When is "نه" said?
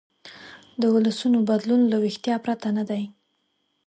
2.77-2.83